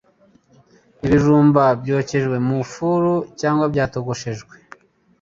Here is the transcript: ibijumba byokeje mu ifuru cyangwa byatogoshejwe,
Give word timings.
ibijumba 1.05 1.63
byokeje 1.81 2.37
mu 2.45 2.53
ifuru 2.63 3.11
cyangwa 3.39 3.65
byatogoshejwe, 3.73 4.55